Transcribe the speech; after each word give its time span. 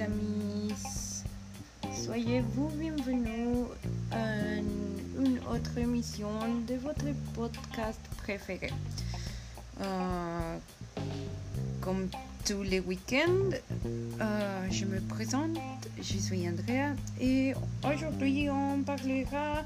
amis. 0.00 0.74
Soyez-vous 1.92 2.68
bienvenus 2.70 3.66
à 4.10 4.56
une 4.56 5.38
autre 5.50 5.78
émission 5.78 6.28
de 6.66 6.74
votre 6.74 7.04
podcast 7.34 8.00
préféré. 8.18 8.70
Euh, 9.80 10.56
comme 11.80 12.08
tous 12.44 12.62
les 12.62 12.80
week-ends, 12.80 13.50
euh, 14.20 14.66
je 14.70 14.84
me 14.84 15.00
présente, 15.00 15.58
je 15.98 16.18
suis 16.18 16.48
Andrea 16.48 16.94
et 17.20 17.54
aujourd'hui 17.84 18.48
on 18.50 18.82
parlera 18.82 19.62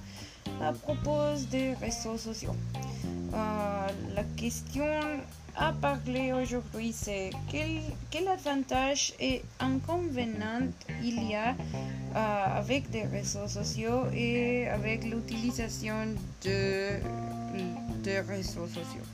à 0.60 0.72
propos 0.72 1.38
des 1.50 1.74
réseaux 1.74 2.18
sociaux. 2.18 2.56
Euh, 3.34 3.86
la 4.14 4.24
question 4.36 4.84
à 5.58 5.72
parler 5.72 6.32
aujourd'hui, 6.32 6.92
c'est 6.92 7.30
quel, 7.50 7.80
quel, 8.10 8.28
avantage 8.28 9.12
et 9.18 9.42
inconvénient 9.58 10.68
il 11.02 11.28
y 11.28 11.34
a 11.34 11.50
euh, 11.50 12.58
avec 12.58 12.90
des 12.90 13.02
réseaux 13.02 13.48
sociaux 13.48 14.04
et 14.14 14.68
avec 14.68 15.04
l'utilisation 15.04 16.14
de, 16.44 17.00
de 18.04 18.28
réseaux 18.28 18.68
sociaux. 18.68 19.08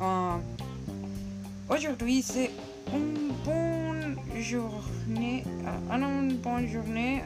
Euh, 0.00 0.36
aujourd'hui, 1.68 2.22
c'est 2.22 2.50
une 2.92 3.32
bonne 3.44 4.16
journée, 4.40 5.44
euh, 5.46 5.94
une 5.96 6.36
bonne 6.38 6.68
journée 6.68 7.22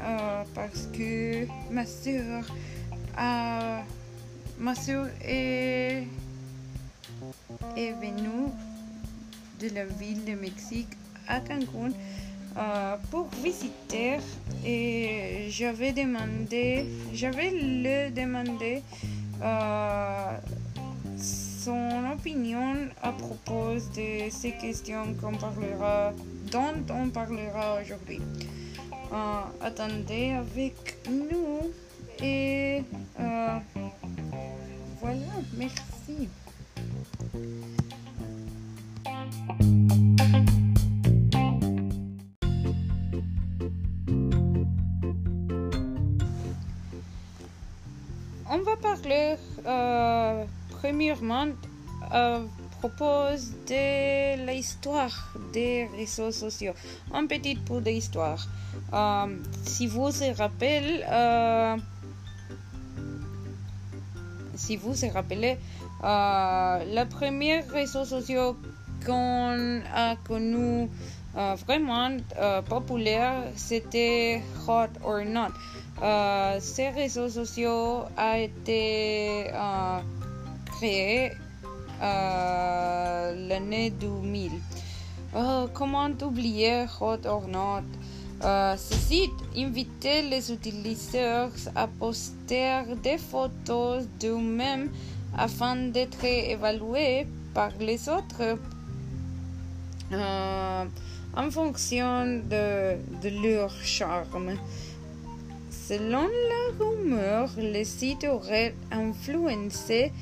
parce 0.54 0.88
que 0.92 1.46
ma 1.72 1.86
soeur, 1.86 2.44
ma 4.58 4.74
soeur 4.74 5.06
est 5.24 6.04
est 7.76 7.92
venu 7.92 8.48
de 9.60 9.74
la 9.74 9.84
ville 9.84 10.24
de 10.24 10.34
Mexique 10.34 10.88
à 11.26 11.40
Cancun 11.40 11.92
euh, 12.56 12.96
pour 13.10 13.28
visiter 13.42 14.18
et 14.64 15.46
j'avais 15.50 15.92
demandé, 15.92 16.86
j'avais 17.12 17.50
le 17.50 18.10
demandé 18.10 18.82
euh, 19.42 20.38
son 21.16 22.10
opinion 22.12 22.88
à 23.02 23.12
propos 23.12 23.74
de 23.94 24.30
ces 24.30 24.52
questions 24.60 25.14
qu'on 25.20 25.36
parlera, 25.36 26.12
dont 26.50 26.94
on 26.94 27.10
parlera 27.10 27.80
aujourd'hui. 27.82 28.20
Euh, 29.12 29.40
attendez 29.60 30.30
avec 30.30 30.96
nous 31.08 31.70
et 32.22 32.82
voilà, 35.00 35.32
merci. 35.56 36.28
On 48.50 48.62
va 48.62 48.76
parler 48.76 49.36
euh, 49.66 50.44
premièrement 50.70 51.48
à 52.10 52.40
propos 52.80 53.36
de 53.68 54.46
l'histoire 54.46 55.34
des 55.52 55.86
réseaux 55.96 56.32
sociaux. 56.32 56.72
Un 57.12 57.26
petit 57.26 57.56
peu 57.56 57.80
d'histoire. 57.80 58.48
Euh, 58.94 59.36
si 59.64 59.86
vous 59.86 60.10
vous 60.10 60.32
rappelez, 60.36 61.04
euh, 61.10 61.76
si 64.54 64.76
vous 64.76 64.92
vous 64.92 65.10
rappelez, 65.12 65.58
euh, 66.04 66.78
le 66.94 67.04
premier 67.04 67.60
réseau 67.60 68.04
social 68.04 68.54
qu'on 69.04 69.80
a 69.94 70.16
connu 70.26 70.88
euh, 71.36 71.54
vraiment 71.66 72.16
euh, 72.38 72.62
populaire, 72.62 73.44
c'était 73.54 74.42
Hot 74.66 74.88
or 75.04 75.24
Not. 75.24 75.52
Ces 76.60 76.88
réseaux 76.88 77.28
sociaux 77.28 78.04
a 78.16 78.38
été 78.38 79.50
créé 80.66 81.32
euh, 82.02 83.48
l'année 83.48 83.90
2000. 83.90 84.52
comment 85.74 86.10
oublier 86.22 86.86
Hot 87.00 87.26
or 87.26 87.46
Not? 87.46 87.84
Ce 88.76 88.94
site 88.94 89.30
invitait 89.56 90.22
les 90.22 90.52
utilisateurs 90.52 91.50
à 91.74 91.86
poster 91.86 92.82
des 93.02 93.18
photos 93.18 94.06
d'eux-mêmes 94.20 94.90
afin 95.36 95.76
d'être 95.76 96.24
évalués 96.24 97.26
par 97.54 97.70
les 97.80 98.08
autres 98.08 98.58
euh, 100.12 100.84
en 101.36 101.50
fonction 101.50 102.24
de, 102.24 102.96
de, 103.22 103.42
leur 103.42 103.70
charme. 103.82 104.56
Selon 105.70 106.22
la 106.22 106.84
rumeur, 106.84 107.50
le 107.56 107.84
site 107.84 108.24
aurait 108.24 108.74
influencé 108.90 110.12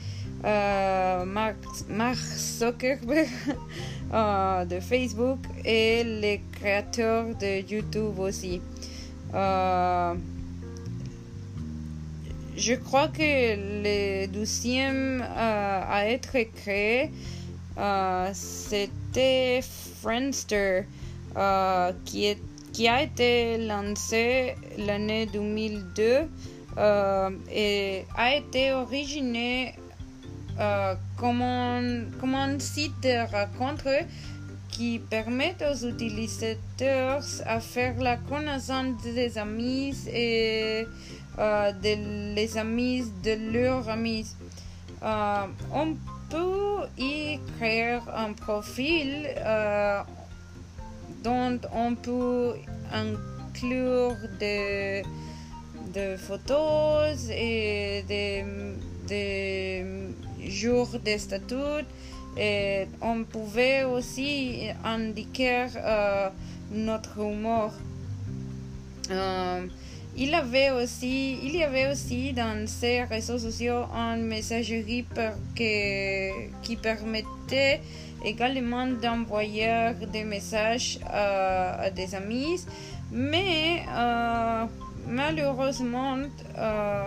euh, 0.45 1.25
Mark, 1.25 1.57
Mark, 1.89 2.19
Zuckerberg 2.19 3.29
euh, 4.15 4.65
de 4.65 4.81
Facebook 4.81 5.39
et 5.65 6.05
les 6.05 6.43
créateurs 6.53 7.27
de 7.41 7.69
YouTube 7.69 8.19
aussi. 8.19 8.61
Je 12.57 12.73
crois 12.73 13.09
que 13.09 13.21
le 13.21 14.27
deuxième 14.29 15.21
euh, 15.21 15.83
à 15.87 16.09
être 16.09 16.39
créé, 16.55 17.11
euh, 17.77 18.31
c'était 18.33 19.61
Friendster, 20.01 20.85
euh, 21.37 21.93
qui, 22.07 22.25
est, 22.25 22.39
qui, 22.73 22.89
a 22.89 23.03
été 23.03 23.59
lancé 23.59 24.55
l'année 24.79 25.27
2002 25.27 26.29
et 27.53 28.05
a 28.17 28.35
été 28.35 28.73
originé 28.73 29.75
comme 31.19 31.43
un, 31.43 32.05
comme, 32.19 32.35
un, 32.35 32.59
site 32.59 33.03
de 33.03 33.31
rencontre 33.31 33.89
qui 34.71 34.99
permet 34.99 35.57
aux 35.61 35.87
utilisateurs 35.87 37.23
à 37.45 37.61
faire 37.61 37.99
la 38.01 38.17
connaissance 38.17 39.03
des 39.03 39.37
amis 39.37 39.95
et 40.11 40.87
de 41.39 42.35
les 42.35 42.57
amis 42.57 43.05
de 43.23 43.53
leurs 43.53 43.89
amis. 43.89 44.27
Euh, 45.03 45.47
on 45.73 45.97
peut 46.31 46.89
y 46.99 47.39
créer 47.59 47.99
un 48.15 48.33
profil 48.33 49.29
euh, 49.37 50.01
dont 51.23 51.59
on 51.73 51.95
peut 51.95 52.55
inclure 52.93 54.17
des, 54.39 55.03
photos 56.19 57.29
et 57.31 58.05
des, 58.09 58.45
des 59.07 59.85
jours 60.49 60.89
de 61.05 61.19
statut. 61.19 61.85
Et 62.39 62.87
on 63.01 63.25
pouvait 63.25 63.85
aussi 63.85 64.69
indiquer 64.85 65.67
notre 66.71 67.19
humour. 67.19 67.73
Il, 70.19 70.35
avait 70.35 70.71
aussi, 70.71 71.39
il 71.43 71.57
y 71.57 71.63
avait 71.63 71.91
aussi 71.91 72.33
dans 72.33 72.67
ces 72.67 73.03
réseaux 73.05 73.39
sociaux 73.39 73.85
une 73.93 74.27
messagerie 74.27 75.05
qui 76.63 76.77
permettait 76.77 77.81
également 78.25 78.87
d'envoyer 78.87 79.93
des 80.13 80.25
messages 80.25 80.99
à, 81.07 81.83
à, 81.83 81.91
des 81.91 82.15
amis, 82.15 82.65
mais 83.13 83.83
euh, 83.95 84.65
malheureusement, 85.07 86.17
euh, 86.59 87.07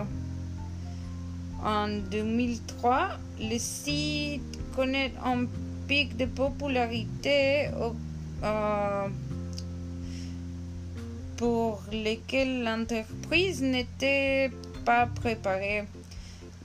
en 1.64 1.88
2003, 2.10 3.08
le 3.40 3.58
site 3.58 4.42
connaît 4.74 5.12
un 5.24 5.46
pic 5.88 6.16
de 6.16 6.26
popularité. 6.26 7.68
Euh, 8.42 9.08
pour 11.40 11.80
lesquels 11.90 12.64
l'entreprise 12.64 13.62
n'était 13.62 14.50
pas 14.84 15.06
préparée. 15.06 15.84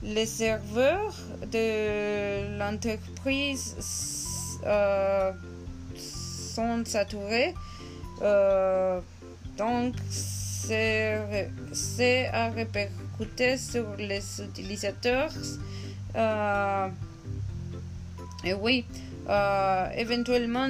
Les 0.02 0.26
serveurs 0.26 1.16
de 1.50 2.58
l'entreprise 2.58 3.74
euh, 4.66 5.32
sont 5.96 6.84
saturés, 6.84 7.54
euh, 8.20 9.00
donc 9.56 9.94
c'est 10.10 12.28
à 12.30 12.50
répercuter 12.50 13.56
sur 13.56 13.96
les 13.96 14.42
utilisateurs. 14.42 15.32
Euh, 16.16 16.88
et 18.44 18.52
oui, 18.52 18.84
éventuellement, 19.96 20.68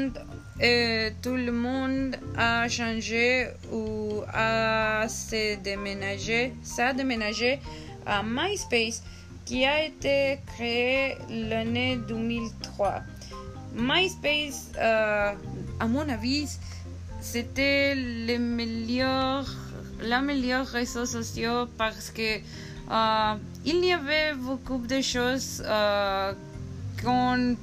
tout 0.59 1.37
le 1.37 1.53
monde 1.53 2.17
a 2.37 2.69
changé 2.69 3.49
ou 3.71 4.23
a 4.33 5.07
se 5.09 5.57
déménagé, 5.63 6.55
a 6.79 6.93
déménagé 6.93 7.61
à 8.07 8.23
MySpace 8.23 9.03
qui 9.45 9.65
a 9.65 9.85
été 9.85 10.39
créé 10.47 11.17
l'année 11.29 11.99
2003. 12.09 13.03
MySpace, 13.75 14.73
euh, 14.79 15.33
à 15.79 15.87
mon 15.87 16.09
avis, 16.09 16.49
c'était 17.21 17.95
le 17.95 18.39
meilleur, 18.39 19.45
la 20.01 20.21
meilleure 20.23 20.67
réseau 20.67 21.05
social 21.05 21.67
parce 21.77 22.11
que 22.11 22.41
il 23.65 23.85
y 23.85 23.93
avait 23.93 24.35
beaucoup 24.35 24.79
de 24.79 25.01
choses 25.01 25.63
qu'on 27.03 27.57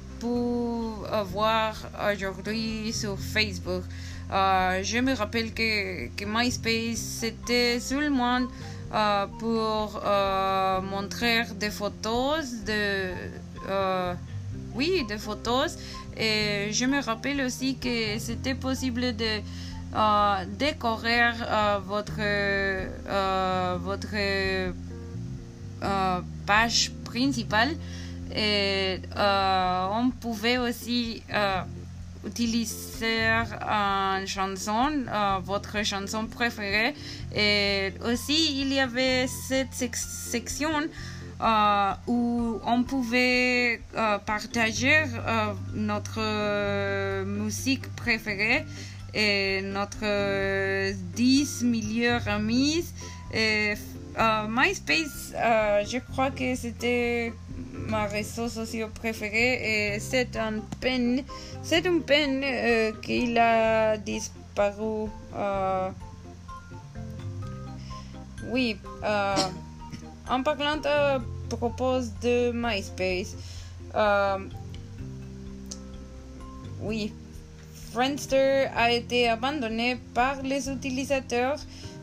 voir 1.32 1.74
aujourd'hui 2.12 2.92
sur 2.92 3.18
Facebook. 3.18 3.82
je 4.30 5.00
me 5.00 5.14
rappelle 5.14 5.52
que, 5.52 6.08
que 6.16 6.24
MySpace, 6.24 6.98
c'était 6.98 7.80
seulement 7.80 8.40
euh, 8.94 9.26
pour 9.40 10.00
euh, 10.06 10.80
montrer 10.80 11.42
des 11.58 11.70
photos 11.70 12.62
de 12.64 13.10
euh, 13.68 14.14
oui 14.72 15.04
des 15.08 15.18
photos 15.18 15.76
et 16.16 16.68
je 16.70 16.84
me 16.84 17.02
rappelle 17.02 17.40
aussi 17.40 17.76
que 17.76 18.20
c'était 18.20 18.54
possible 18.54 19.16
de 19.16 19.40
décorer 20.58 21.32
votre 21.86 22.20
votre 23.78 24.14
page 26.46 26.92
principale 27.04 27.70
et 28.34 29.00
on 29.16 30.10
pouvait 30.20 30.58
aussi 30.58 31.22
utiliser 32.26 33.20
une 33.60 34.26
chanson, 34.26 34.90
euh, 35.08 35.38
votre 35.42 35.84
chanson 35.84 36.26
préférée. 36.26 36.94
Et 37.34 37.92
aussi, 38.04 38.60
il 38.60 38.72
y 38.72 38.80
avait 38.80 39.26
cette 39.26 39.74
section 39.74 40.70
euh, 41.40 41.92
où 42.06 42.60
on 42.64 42.82
pouvait 42.84 43.80
euh, 43.96 44.18
partager 44.18 45.04
notre 45.74 47.24
musique 47.24 47.94
préférée 47.96 48.64
et 49.12 49.62
notre 49.62 50.92
10 51.14 51.62
meilleurs 51.64 52.26
amis. 52.28 52.84
Et, 53.32 53.74
MySpace, 54.16 55.32
je 55.34 55.98
crois 55.98 56.30
que 56.30 56.54
c'était 56.54 57.32
ma 57.88 58.06
réseau 58.06 58.48
social 58.48 58.90
préféré 58.90 59.94
et 59.94 60.00
c'est 60.00 60.36
un 60.36 60.54
peine, 60.80 61.22
c'est 61.62 61.84
une 61.86 62.02
peine 62.02 62.42
euh, 62.42 62.92
qu'il 63.02 63.38
a 63.38 63.96
disparu. 63.96 65.08
Euh, 65.34 65.90
oui, 68.50 68.76
euh, 69.02 69.34
en 70.28 70.42
parlant 70.42 70.80
à 70.84 71.20
propos 71.48 72.00
de 72.22 72.52
MySpace, 72.52 73.36
oui, 76.82 77.12
Friendster 77.92 78.66
a 78.74 78.90
été 78.90 79.28
abandonné 79.28 79.96
par 80.14 80.42
les 80.42 80.68
utilisateurs 80.68 81.58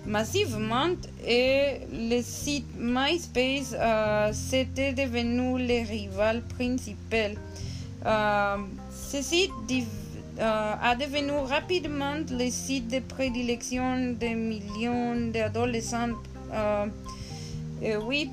massivement 0.05 0.95
et 1.25 1.81
le 1.91 2.21
site 2.21 2.65
MySpace 2.77 3.75
euh, 3.77 4.31
c'était 4.33 4.93
devenu 4.93 5.59
le 5.59 5.87
rival 5.87 6.41
principal. 6.41 7.35
Euh, 8.05 8.57
ce 8.91 9.21
site 9.21 9.51
euh, 9.69 10.73
a 10.81 10.95
devenu 10.95 11.33
rapidement 11.47 12.17
le 12.31 12.49
site 12.49 12.87
de 12.89 12.99
prédilection 12.99 14.13
de 14.19 14.33
millions 14.35 15.31
d'adolescents. 15.31 16.17
et 17.81 17.95
oui, 17.97 18.29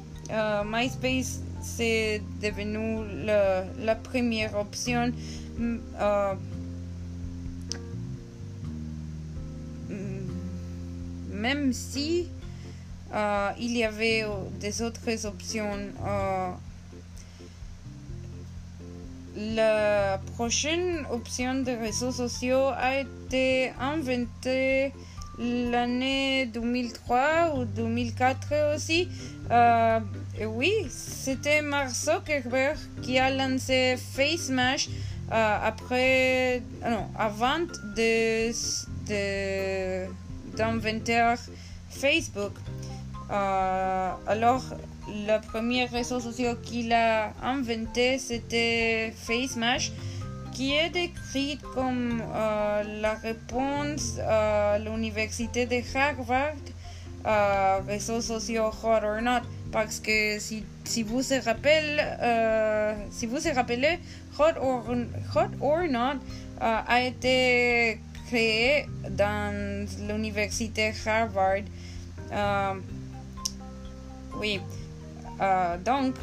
MySpace 0.64 1.40
c'est 1.60 2.22
devenu 2.40 3.00
la 3.26 3.94
première 3.94 4.56
option. 4.56 5.12
Même 11.38 11.72
si 11.72 12.28
euh, 13.14 13.50
il 13.58 13.76
y 13.76 13.84
avait 13.84 14.24
euh, 14.24 14.28
des 14.60 14.82
autres 14.82 15.26
options. 15.26 15.78
Euh, 16.06 16.50
la 19.36 20.18
prochaine 20.34 21.06
option 21.10 21.62
de 21.62 21.70
réseaux 21.70 22.10
sociaux 22.10 22.68
a 22.76 22.98
été 22.98 23.72
inventée 23.80 24.92
l'année 25.38 26.46
2003 26.46 27.54
ou 27.56 27.64
2004 27.64 28.74
aussi. 28.74 29.08
oui, 30.44 30.72
c'était 30.90 31.62
Mark 31.62 31.90
Zuckerberg 31.90 32.76
qui 33.02 33.16
a 33.20 33.30
lancé 33.30 33.96
FaceMash 33.96 34.88
après, 35.30 36.60
non, 36.82 37.06
avant 37.16 37.60
de 37.96 38.50
d'inventer 40.58 41.34
Facebook. 41.88 42.52
Euh, 43.30 44.10
alors, 44.26 44.64
le 45.08 45.38
premier 45.52 45.84
réseau 45.84 46.20
social 46.20 46.56
qu'il 46.60 46.92
a 46.92 47.32
inventé, 47.42 48.18
c'était 48.18 49.12
FaceMash, 49.16 49.92
qui 50.52 50.74
est 50.74 50.90
décrit 50.90 51.58
comme 51.74 52.20
euh, 52.20 53.00
la 53.00 53.14
réponse 53.14 54.18
à 54.18 54.78
l'université 54.78 55.66
de 55.66 55.80
Harvard, 55.96 56.64
euh, 57.26 57.80
réseau 57.86 58.20
social 58.20 58.70
hot 58.82 59.04
or 59.04 59.22
not. 59.22 59.42
Parce 59.70 60.00
que 60.00 60.38
si, 60.38 60.64
si 60.84 61.02
vous 61.02 61.20
vous 61.20 61.34
rappelez, 61.44 61.98
si 63.10 63.26
vous 63.26 63.36
vous 63.36 63.54
rappelez, 63.54 63.98
hot 64.38 64.58
or, 64.60 64.84
hot 65.34 65.50
or 65.60 65.86
not 65.88 66.18
a 66.60 67.02
été 67.02 68.00
créé 68.28 68.86
dans 69.10 69.76
l'université 70.06 70.92
Harvard. 71.06 71.64
Euh, 72.32 72.74
oui, 74.38 74.60
euh, 75.40 75.76
donc 75.78 76.14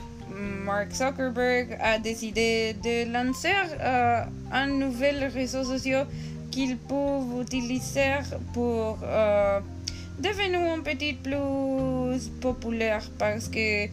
Mark 0.66 0.92
Zuckerberg 0.94 1.78
a 1.82 1.98
décidé 1.98 2.76
de 2.84 3.12
lancer 3.12 3.54
euh, 3.80 4.24
un 4.52 4.68
nouvel 4.68 5.26
réseau 5.26 5.64
social 5.64 6.06
qu'il 6.52 6.78
peut 6.78 7.42
utiliser 7.42 8.14
pour 8.54 8.98
devenir 10.20 10.62
un 10.74 10.82
petit 10.82 11.14
plus 11.14 12.30
populaire 12.40 13.04
parce 13.18 13.50
que 13.50 13.88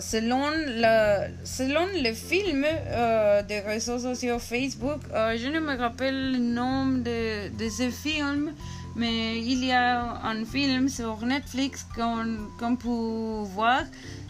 selon, 0.00 0.50
le, 0.50 1.28
selon 1.44 1.86
le 1.94 2.12
film 2.12 2.64
euh, 2.64 3.42
des 3.42 3.60
réseaux 3.60 3.98
sociaux 3.98 4.38
Facebook, 4.38 5.00
euh, 5.14 5.36
je 5.38 5.48
ne 5.48 5.60
me 5.60 5.76
rappelle 5.76 6.32
le 6.32 6.38
nom 6.38 6.86
de, 6.86 7.48
de, 7.56 7.68
ce 7.68 7.90
film, 7.90 8.52
mais 8.96 9.38
il 9.38 9.64
y 9.64 9.72
a 9.72 10.20
un 10.24 10.44
film 10.44 10.88
sur 10.88 11.24
Netflix 11.24 11.86
qu'on 11.94 12.76
peut 12.76 13.48
voir. 13.54 13.82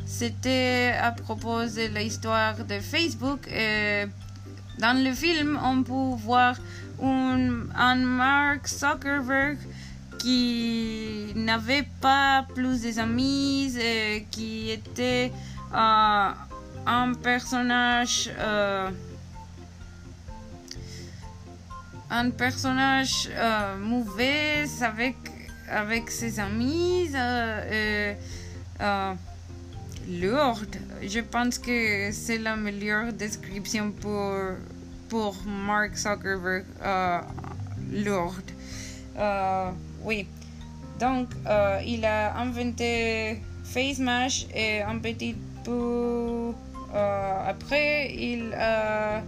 C'était 0.05 0.95
à 1.01 1.13
propos 1.13 1.65
de 1.65 1.99
l'histoire 1.99 2.57
de 2.65 2.79
Facebook. 2.79 3.49
Et 3.49 4.05
dans 4.79 5.03
le 5.03 5.13
film, 5.13 5.59
on 5.65 5.83
peut 5.83 6.17
voir 6.23 6.57
un 7.03 7.97
Mark 7.97 8.69
Zuckerberg 8.69 9.59
qui 10.27 11.33
n'avait 11.37 11.87
pas 12.01 12.45
plus 12.53 12.83
d'amis, 12.97 13.73
et 13.79 14.27
qui 14.29 14.73
était 14.73 15.31
euh, 15.73 16.31
un 16.85 17.15
personnage 17.15 18.29
euh, 18.37 18.91
un 22.11 22.31
personnage 22.31 23.31
euh, 23.31 23.79
mauvais 23.79 24.65
avec 24.83 25.17
avec 25.71 26.11
ses 26.11 26.41
amis 26.41 27.09
Lord. 30.09 30.73
Je 31.03 31.21
pense 31.21 31.57
que 31.59 32.11
c'est 32.11 32.39
la 32.39 32.57
meilleure 32.57 33.13
description 33.13 33.93
pour 33.93 34.33
pour 35.09 35.37
Mark 35.47 35.97
Zuckerberg 35.97 36.65
Lord 37.93 38.47
oui 40.05 40.27
donc 40.99 41.29
il 41.85 42.05
a 42.05 42.39
inventé 42.39 43.43
FaceMash 43.65 44.47
et 44.55 44.81
un 44.83 44.99
petit 44.99 45.35
euh, 46.95 47.49
après, 47.49 48.15
il 48.15 48.55
a 48.55 49.23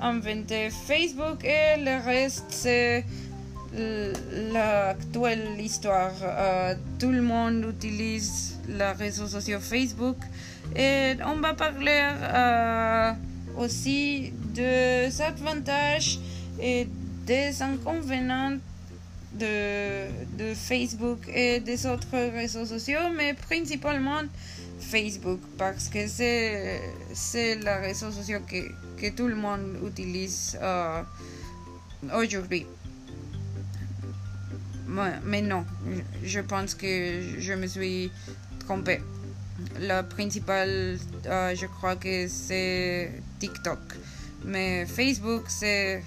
inventé 0.00 0.70
Facebook 0.70 1.44
et 1.44 1.78
le 1.78 2.04
reste, 2.04 2.44
c'est 2.48 3.04
l'actuelle 4.52 5.60
histoire. 5.60 6.12
Euh, 6.22 6.74
tout 6.98 7.10
le 7.10 7.22
monde 7.22 7.66
utilise 7.68 8.58
la 8.68 8.92
réseau 8.92 9.26
social 9.26 9.60
Facebook 9.60 10.16
et 10.74 11.14
on 11.24 11.36
va 11.40 11.54
parler 11.54 12.10
euh, 12.22 13.12
aussi 13.58 14.32
des 14.54 15.10
avantages 15.20 16.18
et 16.60 16.88
des 17.26 17.62
inconvénients 17.62 18.58
de, 19.38 20.54
Facebook 20.54 21.18
et 21.32 21.60
des 21.60 21.86
autres 21.86 22.16
réseaux 22.32 22.66
sociaux, 22.66 23.10
mais 23.14 23.34
principalement 23.34 24.22
Facebook 24.80 25.40
parce 25.58 25.88
que 25.88 26.06
c'est, 26.06 26.80
c'est 27.12 27.56
la 27.56 27.78
réseau 27.78 28.10
social 28.10 28.42
que, 28.46 29.10
tout 29.10 29.28
le 29.28 29.34
monde 29.34 29.78
utilise 29.86 30.58
euh, 30.60 31.02
aujourd'hui. 32.14 32.66
Mais, 35.24 35.42
non, 35.42 35.64
je 36.24 36.40
pense 36.40 36.74
que 36.74 37.20
je 37.38 37.52
me 37.52 37.66
suis 37.66 38.10
trompée. 38.60 39.00
La 39.80 40.02
principale, 40.02 40.98
euh, 41.26 41.54
je 41.54 41.66
crois 41.66 41.96
que 41.96 42.28
c'est 42.28 43.10
TikTok. 43.40 43.78
Mais 44.44 44.86
Facebook, 44.86 45.44
c'est 45.48 46.02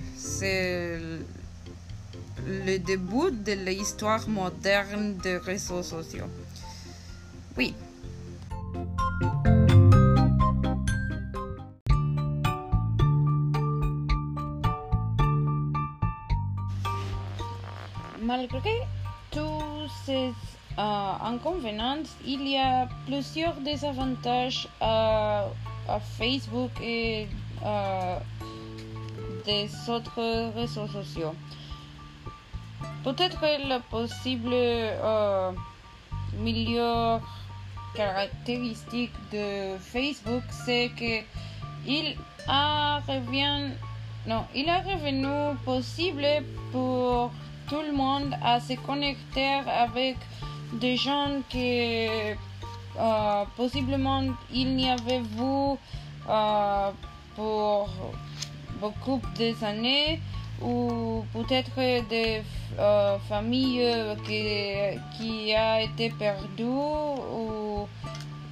le 2.46 2.78
début 2.78 3.32
de 3.32 3.54
l'histoire 3.54 4.28
moderne 4.28 5.16
des 5.18 5.38
réseaux 5.38 5.84
sociaux. 5.84 6.26
Oui. 7.58 7.74
Malgré 18.22 18.82
tous 19.32 19.90
ces 20.06 20.32
euh, 20.78 21.12
inconvénients, 21.22 22.04
il 22.26 22.48
y 22.48 22.58
a 22.58 22.88
plusieurs 23.06 23.56
désavantages 23.56 24.68
à, 24.80 25.46
à 25.88 26.00
Facebook 26.00 26.72
et 26.82 27.28
euh, 27.66 28.20
des 29.46 29.70
autres 29.90 30.52
réseaux 30.56 30.88
sociaux. 30.88 31.34
Peut-être 33.04 33.42
la 33.68 33.80
possible 33.80 34.52
euh, 34.54 35.52
meilleure 36.38 37.22
caractéristique 37.96 39.14
de 39.32 39.78
Facebook, 39.80 40.44
c'est 40.66 40.92
que 40.98 41.24
il 41.88 42.18
a 42.48 43.00
revenu, 43.08 43.72
non, 44.28 44.44
il 44.54 44.70
a 44.70 44.80
revenu 44.80 45.56
possible 45.66 46.26
pour 46.72 47.32
tout 47.70 47.82
le 47.82 47.94
monde 47.94 48.36
à 48.44 48.60
se 48.60 48.74
connecter 48.74 49.62
avec 49.68 50.18
des 50.74 50.98
gens 50.98 51.42
que 51.52 52.34
euh, 53.00 53.46
possiblement 53.56 54.24
il 54.52 54.76
n'y 54.76 54.90
avait 54.90 55.20
vu 55.20 55.78
euh, 56.30 56.92
pour 57.36 57.90
beaucoup 58.82 59.22
d'années 59.62 60.20
ou 60.62 61.24
peut-être 61.34 61.76
des 62.10 62.42
euh, 62.78 63.18
familles 63.28 63.86
qui, 64.26 64.44
qui 65.18 65.54
a 65.54 65.82
été 65.82 66.10
perdues 66.10 66.64
ou, 66.64 67.88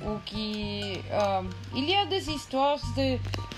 ou 0.05 0.17
qui 0.25 0.81
euh, 1.11 1.41
il 1.75 1.89
y 1.89 1.95
a 1.95 2.05
des 2.05 2.29
histoires 2.29 2.79
de, 2.95 3.17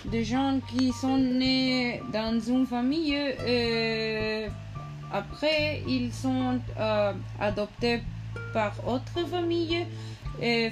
de 0.09 0.23
gens 0.23 0.59
qui 0.69 0.91
sont 0.91 1.17
nés 1.17 2.01
dans 2.11 2.39
une 2.39 2.65
famille 2.65 3.15
et 3.47 4.47
après 5.11 5.83
ils 5.87 6.11
sont 6.13 6.59
euh, 6.79 7.13
adoptés 7.39 8.01
par 8.53 8.73
autre 8.87 9.27
famille. 9.29 9.85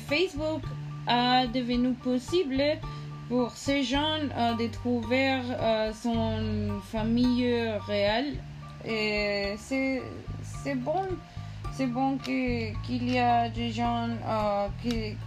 Facebook 0.07 0.61
a 1.07 1.45
devenu 1.47 1.91
possible 1.93 2.63
pour 3.27 3.51
ces 3.51 3.83
gens 3.83 4.19
euh, 4.37 4.53
de 4.55 4.67
trouver 4.67 5.31
euh, 5.31 5.91
son 5.93 6.79
famille 6.91 7.71
réelle. 7.85 8.35
Et 8.85 9.55
c'est, 9.57 10.01
bon, 10.75 11.03
c'est 11.73 11.87
bon 11.87 12.17
que, 12.17 12.73
qu'il 12.85 13.11
y 13.11 13.19
a 13.19 13.49
des 13.49 13.71
gens 13.71 14.07
euh, 14.25 14.67
qui, 14.81 15.17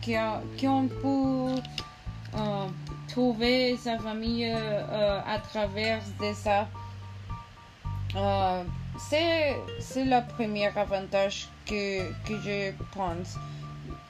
qui, 0.00 0.68
ont 0.68 0.88
pu 0.88 1.60
trouver 3.08 3.76
sa 3.76 3.98
famille 3.98 4.50
à 4.50 5.38
travers 5.50 6.00
de 6.20 6.32
ça. 6.32 6.68
C'est, 8.98 9.56
c'est 9.78 10.04
le 10.04 10.26
premier 10.34 10.68
avantage 10.68 11.48
que, 11.66 12.08
que 12.24 12.40
je 12.42 12.72
pense. 12.92 13.36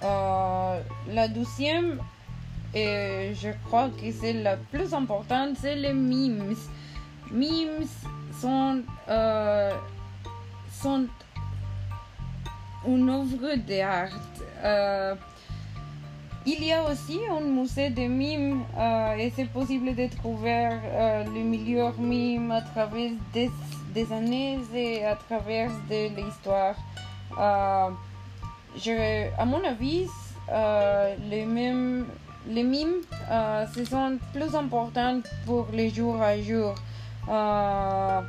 la 0.01 1.29
deuxième 1.29 1.99
et 2.77 3.33
je 3.35 3.49
crois 3.65 3.89
que 3.89 4.13
c'est 4.13 4.35
la 4.35 4.57
plus 4.57 4.93
importante, 4.93 5.57
c'est 5.59 5.77
les 5.77 5.95
memes. 5.95 6.55
Memes 7.33 7.87
sont, 8.39 8.83
euh, 9.09 9.71
sont 10.71 11.07
une 12.87 13.09
œuvre 13.09 13.57
d'art. 13.67 14.11
Euh, 14.63 15.15
il 16.45 16.63
y 16.65 16.73
a 16.73 16.85
aussi 16.91 17.19
un 17.31 17.41
musée 17.41 17.89
de 17.89 18.03
mimes 18.03 18.63
euh, 18.79 19.17
et 19.17 19.33
c'est 19.35 19.51
possible 19.51 19.95
de 19.95 20.07
trouver 20.15 20.69
euh, 20.69 21.25
les 21.35 21.43
meilleurs 21.43 21.99
mimes 21.99 22.51
à 22.51 22.61
travers 22.61 23.11
des, 23.33 23.51
des, 23.95 24.13
années 24.13 24.61
et 24.75 25.05
à 25.05 25.17
travers 25.17 25.71
de 25.91 26.15
l'histoire. 26.15 26.77
Euh, 27.39 27.89
à 29.39 29.45
mon 29.47 29.65
avis, 29.65 30.07
euh, 30.53 31.17
les 31.31 31.45
mêmes 31.47 32.07
les 32.49 32.63
mimes 32.63 33.03
euh, 33.31 33.67
ce 33.75 33.85
sont 33.85 34.19
plus 34.33 34.55
importants 34.55 35.21
pour 35.45 35.67
les 35.73 35.91
jours 35.91 36.21
à 36.23 36.39
jour. 36.41 36.75
Euh, 37.29 38.21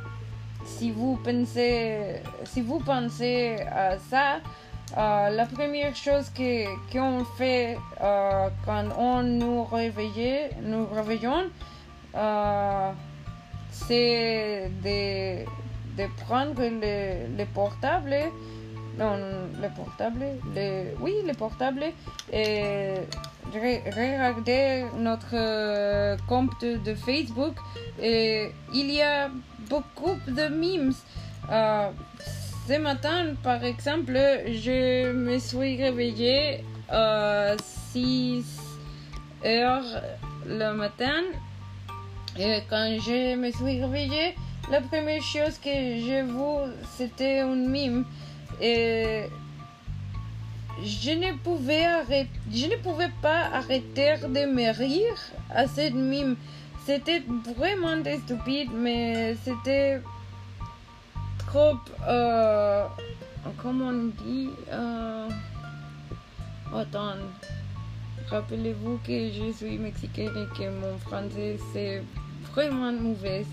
si 0.64 0.90
vous 0.90 1.18
pensez, 1.22 2.20
si 2.44 2.60
vous 2.62 2.80
pensez 2.80 3.56
à 3.70 3.96
ça, 3.98 4.40
euh, 4.96 5.30
la 5.30 5.46
première 5.46 5.94
chose 5.94 6.30
qu'on 6.92 7.24
fait 7.36 7.78
quand 8.00 8.84
on 8.98 9.22
nous 9.22 9.64
réveille, 9.64 10.50
nous 10.62 10.86
réveillons, 10.86 11.44
c'est 13.70 14.70
de, 14.82 15.44
de 15.96 16.08
prendre 16.24 16.62
le, 16.62 17.36
le 17.36 17.44
portable 17.54 18.16
non, 18.98 19.16
le 19.62 19.68
portable, 19.74 20.24
le, 20.54 20.94
oui, 21.00 21.14
le 21.26 21.32
portable, 21.34 21.84
et 22.32 22.94
regarder 23.52 24.86
notre 24.96 25.34
euh, 25.34 26.16
compte 26.28 26.64
de 26.64 26.94
Facebook. 26.94 27.54
Et 28.00 28.50
il 28.74 28.90
y 28.90 29.00
a 29.00 29.30
beaucoup 29.70 30.16
de 30.26 30.48
memes. 30.48 30.92
Euh, 31.50 31.90
ce 32.66 32.78
matin, 32.78 33.34
par 33.42 33.62
exemple, 33.64 34.18
je 34.46 35.12
me 35.12 35.38
suis 35.38 35.82
réveillée 35.82 36.64
à 36.88 37.54
6 37.92 38.44
heures 39.44 40.02
le 40.44 40.72
matin. 40.72 41.22
Et 42.38 42.62
quand 42.68 42.96
je 43.00 43.36
me 43.36 43.50
suis 43.50 43.80
réveillée, 43.80 44.34
la 44.70 44.80
première 44.80 45.22
chose 45.22 45.56
que 45.58 45.70
j'ai 45.70 46.22
vue, 46.22 46.72
c'était 46.96 47.40
un 47.40 47.54
mime 47.54 48.04
et 48.60 49.24
je 50.84 51.10
ne 51.10 51.36
pouvais 51.38 51.84
je 52.52 52.66
ne 52.66 52.76
pouvais 52.76 53.10
pas 53.20 53.46
arrêter 53.52 54.16
de 54.22 54.46
me 54.46 54.72
rire 54.72 55.16
à 55.50 55.66
cette 55.66 55.94
mime. 55.94 56.36
C'était 56.86 57.22
vraiment 57.56 58.02
stupide, 58.24 58.70
mais 58.72 59.36
c'était 59.44 60.00
trop, 61.46 61.76
euh, 62.06 62.86
comment 63.60 63.88
on 63.88 64.10
dit, 64.24 64.48
euh, 64.72 65.28
rappelez-vous 68.30 69.00
que 69.06 69.30
je 69.30 69.52
suis 69.52 69.78
mexicaine 69.78 70.30
et 70.36 70.58
que 70.58 70.70
mon 70.70 70.96
français 70.98 71.58
c'est 71.72 72.02
vraiment 72.52 72.92
mauvais, 72.92 73.44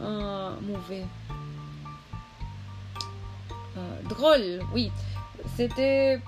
euh, 0.00 0.50
mauvais. 0.62 1.04
Euh, 3.76 3.80
drôle, 4.08 4.60
oui. 4.74 4.90
C'était 5.56 6.20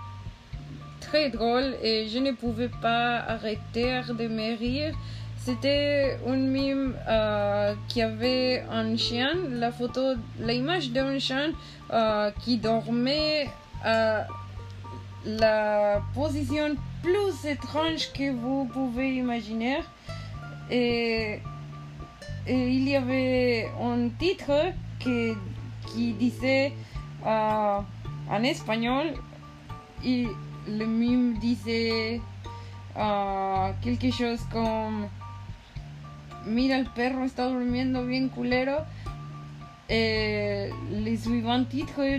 très 1.00 1.30
drôle 1.30 1.76
et 1.82 2.08
je 2.08 2.18
ne 2.18 2.32
pouvais 2.32 2.70
pas 2.82 3.18
arrêter 3.18 4.00
de 4.08 4.28
me 4.28 4.56
rire. 4.58 4.94
C'était 5.36 6.18
une 6.26 6.48
mime 6.48 6.94
euh, 7.06 7.74
qui 7.88 8.00
avait 8.00 8.64
un 8.70 8.96
chien, 8.96 9.34
la 9.50 9.70
photo, 9.70 10.14
l'image 10.40 10.90
d'un 10.90 11.18
chien 11.18 11.50
euh, 11.92 12.30
qui 12.42 12.56
dormait 12.56 13.48
à 13.84 14.26
la 15.26 16.00
position 16.14 16.76
plus 17.02 17.46
étrange 17.46 18.10
que 18.12 18.32
vous 18.32 18.70
pouvez 18.72 19.16
imaginer. 19.16 19.80
Et, 20.70 21.40
il 22.46 22.88
y 22.88 22.96
avait 22.96 23.70
un 23.80 24.08
titre 24.18 24.72
qui 24.98 26.12
disait 26.14 26.72
uh, 27.24 27.82
en 28.30 28.44
espagnol, 28.44 29.14
y 30.02 30.28
le 30.66 30.86
mime 30.86 31.38
disait 31.38 32.20
uh, 32.96 33.72
quelque 33.82 34.10
chose 34.10 34.40
comme 34.52 35.08
Mira 36.46 36.76
el 36.76 36.86
perro 36.86 37.24
está 37.24 37.48
durmiendo 37.48 38.04
bien 38.06 38.28
culero. 38.28 38.84
Eh, 39.88 40.70
le 40.90 41.10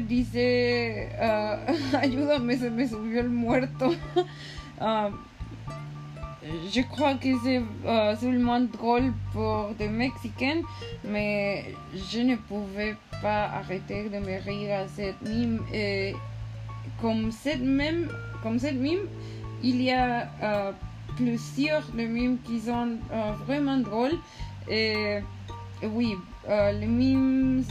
dice 0.07 1.09
uh, 1.19 1.95
ayúdame 1.97 2.57
se 2.57 2.69
me 2.69 2.87
subió 2.87 3.21
el 3.21 3.29
muerto 3.29 3.91
Euh, 4.81 5.09
je 6.45 6.81
crois 6.81 7.15
que 7.15 7.29
c'est 7.43 7.61
euh, 7.85 8.15
seulement 8.17 8.59
drôle 8.59 9.13
pour 9.33 9.69
des 9.77 9.87
Mexicains, 9.87 10.61
mais 11.03 11.73
je 11.93 12.19
ne 12.19 12.35
pouvais 12.35 12.95
pas 13.21 13.45
arrêter 13.45 14.09
de 14.09 14.19
me 14.19 14.39
rire 14.43 14.79
à 14.79 14.87
cette 14.87 15.21
mime. 15.21 15.61
Et 15.73 16.13
comme 17.01 17.31
cette 17.31 17.61
même, 17.61 18.09
comme 18.43 18.59
cette 18.59 18.75
mime, 18.75 19.07
il 19.63 19.81
y 19.81 19.91
a 19.91 20.29
euh, 20.43 20.71
plusieurs 21.15 21.87
de 21.87 22.03
mimes 22.03 22.37
qui 22.43 22.59
sont 22.59 22.97
euh, 23.11 23.31
vraiment 23.47 23.77
drôles. 23.77 24.17
Et, 24.69 25.19
oui, 25.83 26.15
euh, 26.47 26.71
les 26.73 26.87
mimes 26.87 27.63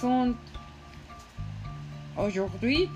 sont 0.00 0.34
aujourd'hui 2.16 2.88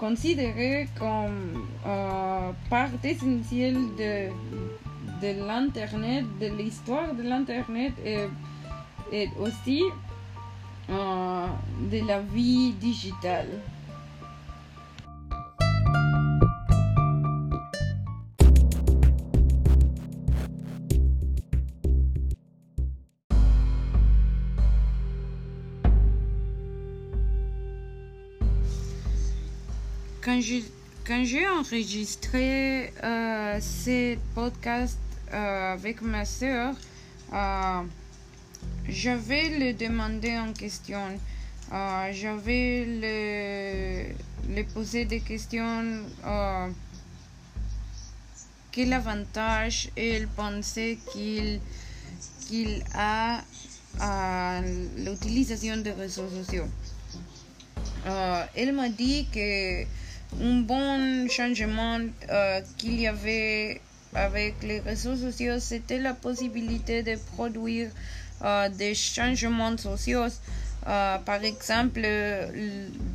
considérés 0.00 0.88
comme 0.98 1.66
euh, 1.86 2.50
part 2.70 2.88
essentielle 3.04 3.78
de, 3.98 4.30
de 5.20 5.46
l'Internet, 5.46 6.24
de 6.40 6.46
l'histoire 6.46 7.14
de 7.14 7.22
l'Internet 7.22 7.92
et, 8.04 8.24
et 9.12 9.28
aussi 9.38 9.82
euh, 10.88 11.46
de 11.92 12.06
la 12.08 12.20
vie 12.20 12.72
digitale. 12.72 13.50
Quand 31.06 31.24
j'ai 31.24 31.48
enregistré 31.48 32.92
euh, 33.02 33.58
ce 33.60 34.16
podcast 34.32 34.96
euh, 35.32 35.72
avec 35.72 36.02
ma 36.02 36.24
sœur, 36.24 36.72
euh, 37.32 37.82
je 38.88 39.10
vais 39.10 39.58
le 39.58 39.72
demander 39.72 40.38
en 40.38 40.52
question. 40.52 41.02
Euh, 41.72 42.12
je 42.12 42.28
vais 42.28 44.14
le, 44.54 44.62
poser 44.72 45.04
des 45.04 45.18
questions. 45.18 46.04
Quel 48.70 48.92
avantage 48.92 49.90
elle 49.96 50.28
pensait 50.28 50.98
qu'il 51.12 51.60
qu'il 52.46 52.84
a 52.94 53.40
à 53.98 54.60
l'utilisation 54.96 55.78
des 55.78 55.90
réseaux 55.90 56.28
sociaux. 56.28 56.68
Elle 58.54 58.72
m'a 58.74 58.88
dit 58.88 59.26
que 59.34 59.86
un 60.38 60.60
bon 60.60 61.28
changement 61.28 61.98
euh, 62.30 62.60
qu'il 62.78 63.00
y 63.00 63.06
avait 63.06 63.80
avec 64.14 64.62
les 64.62 64.80
réseaux 64.80 65.16
sociaux, 65.16 65.58
c'était 65.58 65.98
la 65.98 66.14
possibilité 66.14 67.02
de 67.02 67.16
produire 67.34 67.90
euh, 68.42 68.68
des 68.68 68.94
changements 68.94 69.76
sociaux. 69.76 70.26
Euh, 70.86 71.18
par 71.18 71.44
exemple, 71.44 72.06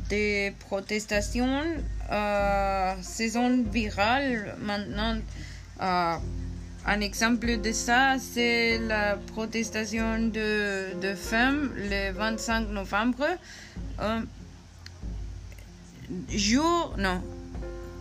des 0.08 0.52
protestations 0.68 1.62
se 2.10 3.70
virales 3.70 4.56
maintenant. 4.60 5.16
Un 6.88 7.00
exemple 7.00 7.60
de 7.60 7.72
ça, 7.72 8.14
c'est 8.20 8.78
la 8.78 9.16
protestation 9.34 10.28
de, 10.28 10.94
de 11.00 11.14
femmes 11.16 11.72
le 11.76 12.12
25 12.12 12.68
novembre. 12.68 13.26
Jour, 16.30 16.94
non. 16.98 17.20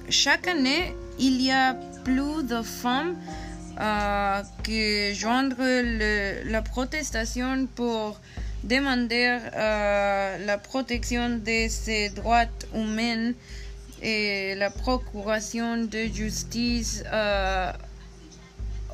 Chaque 0.10 0.48
année, 0.48 0.94
il 1.18 1.42
y 1.42 1.52
a 1.52 1.74
plus 2.04 2.44
de 2.44 2.62
femmes 2.62 3.16
euh, 3.82 4.44
qui 4.64 5.16
joindre 5.16 5.58
le, 5.60 6.48
la 6.52 6.62
protestation 6.62 7.68
pour 7.74 8.20
demander 8.64 9.40
euh, 9.56 10.38
la 10.46 10.58
protection 10.60 11.30
de 11.38 11.68
ces 11.68 12.10
droits 12.10 12.46
humains 12.76 13.34
et 14.04 14.54
la 14.54 14.70
procuration 14.70 15.78
de 15.78 16.06
justice 16.14 17.04
euh, 17.12 17.72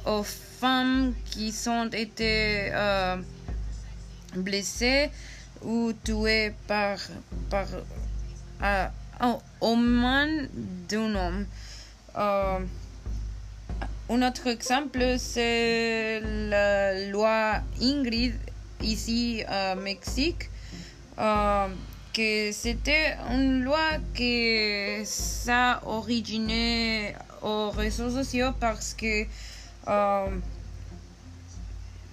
aux 0.06 0.24
femmes 0.24 1.14
qui 1.26 1.52
sont 1.52 1.90
été 1.90 2.70
euh, 2.72 3.18
blessées 4.38 5.10
ou 5.62 5.92
tuées 6.06 6.54
par, 6.66 6.98
par 7.50 7.68
euh, 9.22 9.34
oh, 9.62 9.76
d'un 9.76 11.16
homme. 11.16 11.46
Euh, 12.18 12.60
un 14.10 14.28
autre 14.28 14.48
exemple, 14.48 15.16
c'est 15.18 16.22
la 16.50 17.10
loi 17.10 17.62
Ingrid 17.82 18.34
ici 18.82 19.44
au 19.48 19.80
Mexique, 19.80 20.50
euh, 21.20 21.68
que 22.14 22.52
c'était 22.52 23.16
une 23.30 23.64
loi 23.64 24.00
qui 24.14 25.06
ça 25.06 25.82
originé 25.86 27.16
aux 27.42 27.70
réseaux 27.70 28.10
sociaux 28.10 28.50
parce 28.60 28.94
que 28.94 29.26
euh, 29.88 30.28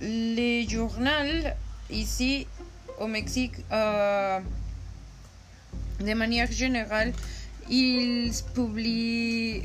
les 0.01 0.69
journaux 0.69 1.51
ici 1.91 2.47
au 3.01 3.07
Mexique, 3.07 3.55
de 6.01 6.15
manière 6.15 6.51
générale, 6.51 7.13
ils 7.69 8.33
publient, 8.55 9.63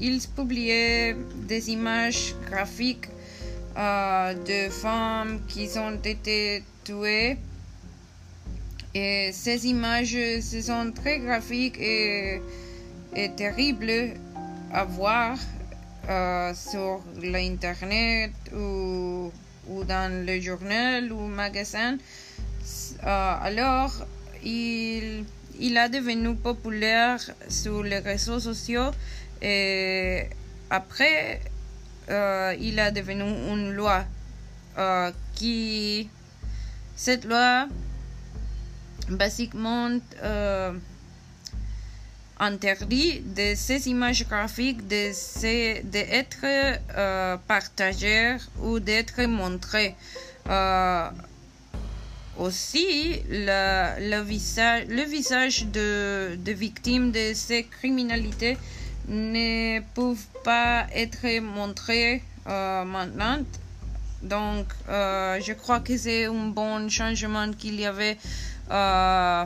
ils 0.00 0.28
publiaient 0.34 1.16
des 1.48 1.70
images 1.70 2.34
graphiques 2.50 3.08
euh, 3.76 4.34
de 4.34 4.70
femmes 4.70 5.40
qui 5.48 5.68
ont 5.78 5.98
été 6.04 6.62
tuées. 6.84 7.38
Et 8.94 9.30
ces 9.32 9.66
images 9.66 10.16
sont 10.40 10.92
très 10.94 11.20
graphiques 11.20 11.78
et, 11.80 12.42
terribles 13.36 14.14
à 14.72 14.84
voir 14.84 15.38
euh, 16.08 16.52
sur 16.54 17.00
l'internet 17.22 18.32
ou, 18.54 19.32
ou 19.68 19.84
dans 19.84 20.26
le 20.26 20.40
journal 20.40 21.10
ou 21.12 21.26
magasin. 21.28 21.96
Alors, 23.02 24.04
il, 24.44 25.24
il 25.60 25.78
a 25.78 25.88
devenu 25.88 26.34
populaire 26.34 27.20
sur 27.48 27.82
les 27.82 27.98
réseaux 27.98 28.40
sociaux 28.40 28.90
et 29.40 30.28
après, 30.70 31.40
euh, 32.10 32.54
il 32.58 32.78
a 32.80 32.90
devenu 32.90 33.22
une 33.22 33.72
loi 33.72 34.04
euh, 34.78 35.10
qui, 35.34 36.08
cette 36.96 37.24
loi, 37.24 37.68
basiquement, 39.08 39.90
euh, 40.22 40.72
interdit 42.38 43.20
de 43.20 43.54
ces 43.54 43.88
images 43.88 44.26
graphiques 44.26 44.86
d'être 44.86 45.90
de 45.90 45.98
être 45.98 46.44
euh, 46.44 47.36
partagées 47.46 48.36
ou 48.60 48.80
d'être 48.80 49.22
montrées. 49.26 49.94
Aussi, 52.38 53.20
le, 53.28 54.22
visage, 54.22 54.86
le 54.88 55.02
visage 55.02 55.66
de, 55.66 56.36
victimes 56.52 57.12
de 57.12 57.32
ces 57.34 57.64
criminalités 57.64 58.56
ne 59.08 59.80
peuvent 59.94 60.26
pas 60.44 60.86
être 60.94 61.40
montrés 61.40 62.22
euh, 62.46 62.84
maintenant. 62.84 63.38
Donc, 64.22 64.66
euh, 64.88 65.40
je 65.40 65.52
crois 65.52 65.80
que 65.80 65.96
c'est 65.96 66.26
un 66.26 66.48
bon 66.48 66.88
changement 66.88 67.50
qu'il 67.52 67.80
y 67.80 67.84
avait 67.84 68.16
euh, 68.70 69.44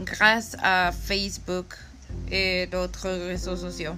grâce 0.00 0.56
à 0.62 0.92
Facebook 0.92 1.74
et 2.30 2.68
d'autres 2.70 3.10
réseaux 3.10 3.56
sociaux. 3.56 3.96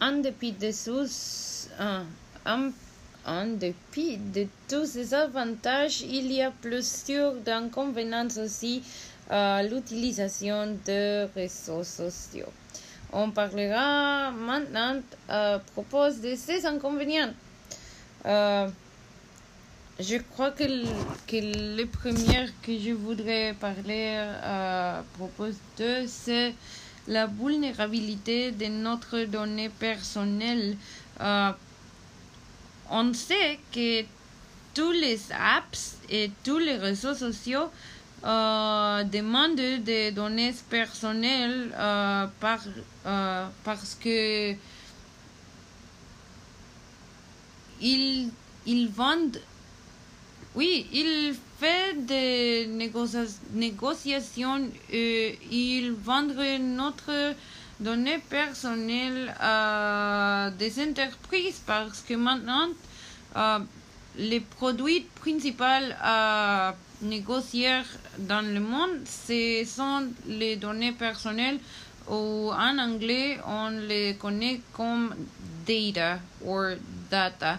En 0.00 0.12
dépit 0.20 0.52
de 0.52 0.72
euh, 1.80 2.02
en, 2.46 2.70
en 3.26 3.46
dépit 3.46 4.16
de 4.16 4.46
tous 4.68 4.86
ces 4.86 5.14
avantages, 5.14 6.02
il 6.02 6.32
y 6.32 6.42
a 6.42 6.50
plusieurs 6.50 7.34
inconvénients 7.46 8.28
aussi 8.42 8.82
à 9.30 9.62
l'utilisation 9.62 10.76
des 10.84 11.26
réseaux 11.34 11.84
sociaux. 11.84 12.52
On 13.12 13.30
parlera 13.30 14.30
maintenant 14.30 15.00
à 15.28 15.60
propos 15.72 16.08
de 16.10 16.34
ces 16.34 16.64
inconvénients. 16.66 17.32
Euh, 18.24 18.68
je 20.00 20.16
crois 20.16 20.50
que, 20.50 20.64
que 21.26 21.36
le 21.76 21.84
premier 21.84 22.46
que 22.62 22.76
je 22.78 22.92
voudrais 22.92 23.54
parler 23.60 24.16
à 24.42 25.04
propos 25.18 25.48
de, 25.78 26.04
c'est 26.06 26.54
la 27.08 27.26
vulnérabilité 27.26 28.52
de 28.52 28.66
notre 28.66 29.24
donnée 29.24 29.68
personnelle. 29.68 30.76
Euh, 31.20 31.52
on 32.92 33.12
sait 33.14 33.58
que 33.72 34.04
tous 34.74 34.92
les 34.92 35.18
apps 35.32 35.96
et 36.08 36.30
tous 36.44 36.58
les 36.58 36.76
réseaux 36.76 37.14
sociaux 37.14 37.70
demande 38.22 39.56
des 39.56 40.12
données 40.12 40.54
personnelles 40.70 41.70
par, 42.38 42.60
parce 43.64 43.96
que 44.00 44.54
ils, 47.80 48.30
ils 48.66 48.88
vendent 48.88 49.40
oui, 50.54 50.86
il 50.92 51.34
fait 51.58 51.94
des 52.04 52.68
négociations 53.54 54.68
et 54.90 55.38
il 55.50 55.92
vendrait 55.92 56.58
notre 56.58 57.34
données 57.82 58.18
personnelles 58.18 59.34
à 59.40 60.50
des 60.58 60.72
entreprises 60.82 61.60
parce 61.66 62.00
que 62.00 62.14
maintenant 62.14 62.68
euh, 63.36 63.58
les 64.16 64.40
produits 64.40 65.06
principaux 65.20 65.64
à 66.00 66.74
négocier 67.02 67.82
dans 68.18 68.42
le 68.46 68.60
monde 68.60 69.00
ce 69.06 69.64
sont 69.66 70.06
les 70.26 70.56
données 70.56 70.92
personnelles 70.92 71.58
ou 72.08 72.50
en 72.52 72.78
anglais 72.78 73.38
on 73.46 73.70
les 73.88 74.16
connaît 74.16 74.60
comme 74.72 75.14
data 75.66 76.18
ou 76.44 76.58
data. 77.10 77.58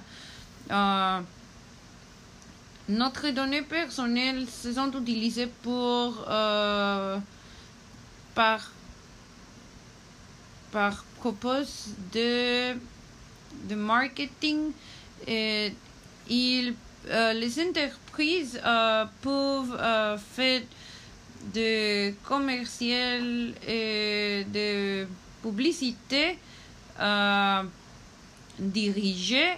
Euh, 0.72 1.20
notre 2.90 3.30
données 3.30 3.62
personnelles 3.62 4.46
se 4.48 4.74
sont 4.74 4.92
utilisées 4.92 5.48
pour 5.62 6.26
euh, 6.28 7.18
par 8.36 8.72
par 10.74 11.06
propos 11.20 11.64
de 12.14 12.76
marketing 13.76 14.72
euh, 15.30 15.70
les 17.34 17.60
entreprises 17.60 18.60
euh, 18.66 19.06
peuvent 19.22 20.20
faire 20.36 20.62
de 21.54 22.14
commercial 22.24 23.54
et 23.68 24.46
de 24.58 25.08
publicité 25.42 26.38
dirigée 28.60 29.54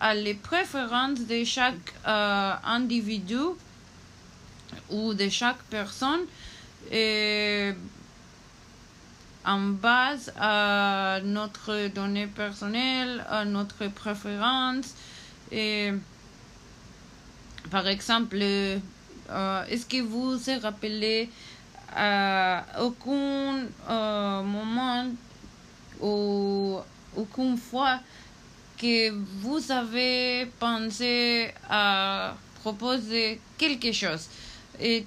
à 0.00 0.14
les 0.14 0.34
préférences 0.34 1.20
de 1.20 1.44
chaque 1.44 1.94
euh, 2.06 2.52
individu 2.64 3.44
ou 4.90 5.14
de 5.14 5.28
chaque 5.28 5.62
personne 5.70 6.20
en 9.46 9.60
base 9.60 10.32
à 10.38 11.20
notre 11.22 11.88
donnée 11.88 12.26
personnelle, 12.26 13.24
à 13.30 13.44
notre 13.44 13.86
préférence. 13.88 14.94
Et, 15.52 15.92
par 17.70 17.86
exemple, 17.86 18.36
euh, 18.42 19.64
est-ce 19.68 19.86
que 19.86 20.02
vous 20.02 20.36
vous 20.36 20.60
rappelez 20.60 21.30
à 21.94 22.64
aucun 22.80 23.66
euh, 23.88 24.42
moment 24.42 25.06
ou 26.00 26.78
aucune 27.16 27.56
fois 27.56 28.00
que 28.76 29.10
vous 29.10 29.70
avez 29.70 30.46
pensé 30.58 31.54
à 31.70 32.34
proposer 32.62 33.40
quelque 33.56 33.92
chose? 33.92 34.26
Et 34.80 35.06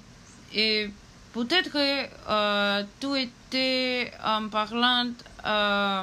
peut-être 1.32 1.70
que 1.70 2.06
euh, 2.28 2.84
tu 3.00 3.18
étais 3.18 4.10
en 4.24 4.48
parlant, 4.48 5.10
euh, 5.46 6.02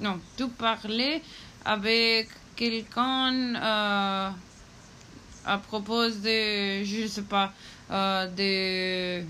non, 0.00 0.20
tu 0.36 0.48
parlais 0.48 1.22
avec 1.64 2.28
quelqu'un 2.56 3.54
euh, 3.54 4.30
à 5.46 5.58
propos 5.58 6.08
de, 6.08 6.84
je 6.84 7.02
ne 7.02 7.06
sais 7.06 7.22
pas, 7.22 7.52
de, 7.90 9.22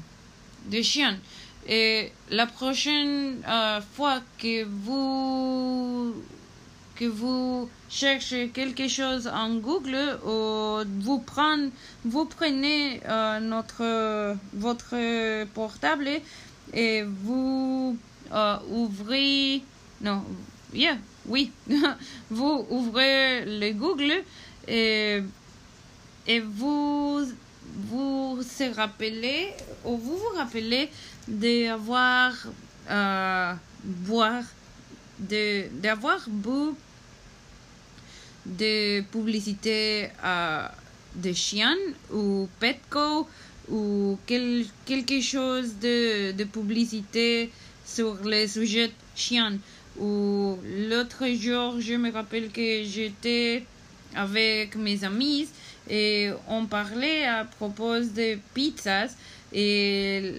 de 0.70 0.82
chiens. 0.82 1.18
Et 1.66 2.12
la 2.30 2.46
prochaine 2.46 3.42
fois 3.94 4.20
que 4.38 4.64
vous 4.64 6.14
que 6.96 7.04
vous 7.04 7.68
cherchez 7.88 8.48
quelque 8.48 8.88
chose 8.88 9.26
en 9.26 9.54
Google 9.56 10.18
ou 10.24 10.84
vous 11.00 11.18
prenez, 11.18 11.70
vous 12.04 12.24
prenez 12.24 13.00
euh, 13.06 13.40
notre, 13.40 14.36
votre 14.54 15.44
portable 15.54 16.08
et 16.72 17.02
vous 17.02 17.96
euh, 18.32 18.56
ouvrez, 18.70 19.62
non, 20.00 20.22
yeah, 20.72 20.96
oui, 21.26 21.50
vous 22.30 22.66
ouvrez 22.70 23.44
le 23.44 23.72
Google 23.72 24.22
et, 24.68 25.20
et 26.26 26.40
vous 26.40 27.26
vous 27.76 28.40
se 28.42 28.74
rappelez 28.74 29.52
ou 29.84 29.96
vous 29.96 30.16
vous 30.16 30.36
rappelez 30.36 30.90
d'avoir 31.26 32.32
euh, 32.90 33.54
boire 33.84 34.44
d'avoir 35.18 36.20
beaucoup 36.28 36.76
de 38.46 39.00
publicité 39.02 40.08
à 40.22 40.72
de 41.14 41.32
chiens 41.32 41.76
ou 42.12 42.48
Petco 42.60 43.28
ou 43.70 44.18
quel, 44.26 44.66
quelque 44.84 45.20
chose 45.20 45.74
de, 45.80 46.32
de 46.32 46.44
publicité 46.44 47.50
sur 47.86 48.16
le 48.24 48.46
sujet 48.46 48.90
chien. 49.14 49.58
Ou 49.98 50.58
l'autre 50.90 51.24
jour, 51.40 51.80
je 51.80 51.94
me 51.94 52.10
rappelle 52.10 52.50
que 52.50 52.82
j'étais 52.84 53.64
avec 54.14 54.74
mes 54.76 55.04
amis 55.04 55.48
et 55.88 56.30
on 56.48 56.66
parlait 56.66 57.24
à 57.24 57.44
propos 57.44 58.00
de 58.00 58.38
pizzas 58.54 59.14
et 59.52 60.34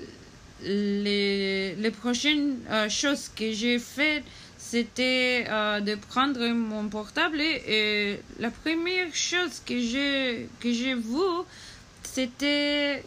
les, 0.63 1.75
les 1.75 1.91
prochaines 1.91 2.57
euh, 2.69 2.89
choses 2.89 3.29
que 3.35 3.51
j'ai 3.51 3.79
faites 3.79 4.23
c'était 4.67 5.45
euh, 5.47 5.80
de 5.80 5.93
prendre 5.93 6.43
mon 6.47 6.89
portable 6.89 7.39
et, 7.39 8.19
la 8.39 8.49
première 8.49 9.13
chose 9.13 9.62
que 9.63 9.80
j'ai 9.80 10.49
que 10.60 10.71
j'ai 10.73 10.95
vu 10.95 11.28
c'était 12.01 13.04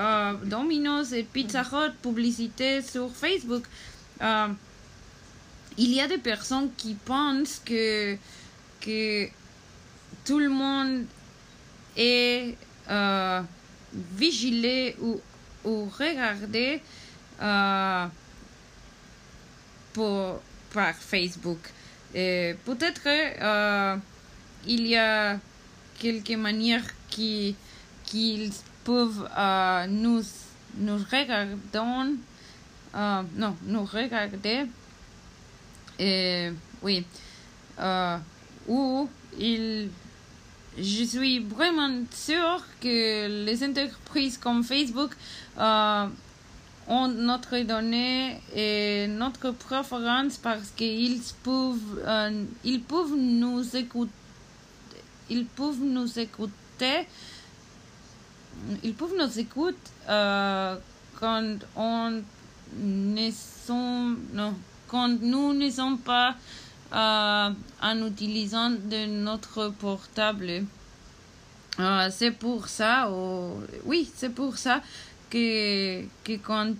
euh, 0.00 0.32
Domino's 0.44 1.12
et 1.12 1.22
Pizza 1.22 1.62
Hut 1.62 1.92
publicité 2.02 2.82
sur 2.82 3.10
Facebook. 3.14 3.64
Euh, 4.20 4.48
il 5.78 5.94
y 5.94 6.00
a 6.00 6.08
des 6.08 6.18
personnes 6.18 6.70
qui 6.76 6.94
pensent 6.94 7.62
que 7.64 8.16
que 8.80 9.28
tout 10.24 10.40
le 10.40 10.48
monde 10.48 11.04
est 11.96 12.56
vigilé 14.16 14.96
ou, 15.00 15.20
ou 15.64 15.88
regardé 15.98 16.80
pour 19.92 20.40
Facebook. 20.98 21.58
Peut-être 22.12 23.00
euh, 23.06 23.96
il 24.66 24.86
y 24.86 24.96
a 24.96 25.38
quelques 25.98 26.30
manières 26.30 26.84
qui 27.08 27.54
qu'ils 28.04 28.52
peuvent 28.84 29.28
euh, 29.36 29.86
nous 29.86 30.22
nous 30.78 30.98
regarder 31.10 31.54
euh, 32.94 33.22
non 33.36 33.56
nous 33.64 33.84
regarder 33.84 34.66
et 35.98 36.50
oui 36.82 37.04
ou 38.68 39.08
il 39.38 39.90
je 40.78 41.04
suis 41.04 41.38
vraiment 41.38 42.04
sûr 42.12 42.62
que 42.80 43.44
les 43.44 43.64
entreprises 43.64 44.36
comme 44.36 44.62
Facebook 44.62 45.12
ont 46.88 47.08
notre 47.08 47.58
donnée 47.60 48.40
et 48.54 49.06
notre 49.08 49.50
préférence 49.50 50.36
parce 50.36 50.70
qu'ils 50.70 51.20
peuvent, 51.42 52.02
euh, 52.06 52.44
ils 52.64 52.80
peuvent 52.80 53.16
nous 53.16 53.76
écouter, 53.76 54.12
ils 55.28 55.46
peuvent 55.46 55.82
nous 55.82 56.18
écouter, 56.18 57.08
ils 58.84 58.94
peuvent 58.94 59.16
nous 59.18 59.38
écouter 59.38 59.76
euh, 60.08 60.76
quand 61.18 61.56
on 61.74 62.22
ne 62.78 63.30
sont, 63.30 64.16
non, 64.32 64.54
quand 64.86 65.08
nous 65.20 65.54
ne 65.54 65.68
sommes 65.70 65.98
pas 65.98 66.36
euh, 66.94 67.50
en 67.82 68.06
utilisant 68.06 68.70
de 68.70 69.06
notre 69.06 69.70
portable. 69.70 70.64
c'est 72.10 72.30
pour 72.30 72.68
ça, 72.68 73.10
oui, 73.84 74.08
c'est 74.14 74.30
pour 74.30 74.56
ça 74.56 74.80
que, 75.30 76.04
que 76.24 76.36
quand, 76.38 76.74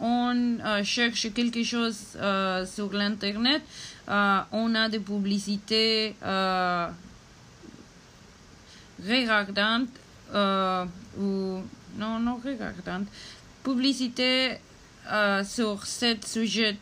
on 0.00 0.58
euh, 0.64 0.84
cherche 0.84 1.32
quelque 1.32 1.64
chose 1.64 2.16
euh, 2.16 2.64
sur 2.66 2.92
l'Internet, 2.92 3.62
euh, 4.08 4.40
on 4.52 4.74
a 4.74 4.88
des 4.88 5.00
publicités 5.00 6.14
regardantes 9.04 9.88
ou 11.18 11.60
non, 11.98 12.18
non 12.20 12.36
regardantes, 12.44 13.08
publicité 13.64 14.58
sur 15.44 15.86
ce 15.86 16.16
sujet 16.24 16.76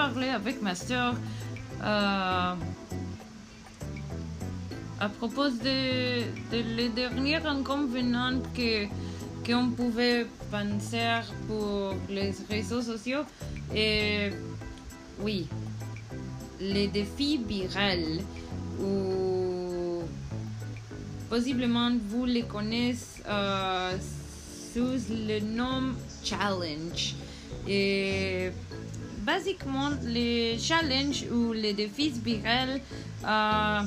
avec 0.00 0.62
ma 0.62 0.74
soeur 0.74 1.14
euh, 1.82 2.54
à 4.98 5.08
propos 5.18 5.48
de, 5.50 6.22
les 6.76 6.88
derniers 6.88 7.44
inconvénients 7.44 8.40
que 8.54 8.86
qu'on 9.46 9.70
pouvait 9.70 10.26
penser 10.50 11.20
pour 11.46 11.94
les 12.08 12.32
réseaux 12.48 12.82
sociaux. 12.82 13.24
Et 13.74 14.30
oui, 15.20 15.48
les 16.60 16.88
défis 16.88 17.40
virals 17.46 18.20
ou 18.82 20.02
possiblement 21.28 21.92
vous 22.08 22.24
les 22.24 22.42
connaissez 22.42 23.22
euh, 23.28 23.96
sous 24.72 24.96
le 25.10 25.40
nom 25.40 25.94
challenge. 26.24 27.16
Et 27.68 28.50
basiquement, 29.24 29.90
les 30.04 30.58
challenges 30.58 31.24
ou 31.32 31.52
les 31.52 31.72
défis 31.72 32.12
virals, 32.24 32.80
euh, 33.26 33.80